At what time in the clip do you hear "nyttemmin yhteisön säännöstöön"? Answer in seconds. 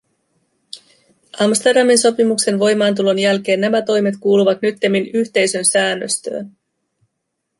4.61-6.51